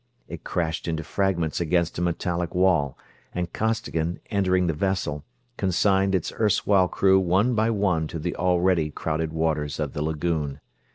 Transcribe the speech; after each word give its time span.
It 0.27 0.43
crashed 0.43 0.87
into 0.87 1.03
fragments 1.03 1.61
against 1.61 1.99
a 1.99 2.01
metallic 2.01 2.55
wall 2.55 2.97
and 3.35 3.53
Costigan, 3.53 4.19
entering 4.31 4.65
the 4.65 4.73
vessel, 4.73 5.23
consigned 5.57 6.15
its 6.15 6.31
erstwhile 6.39 6.87
crew 6.87 7.19
one 7.19 7.53
by 7.53 7.69
one 7.69 8.07
to 8.07 8.17
the 8.17 8.35
already 8.35 8.89
crowded 8.89 9.31
waters 9.31 9.79
of 9.79 9.93
the 9.93 10.01
lagoon. 10.01 10.59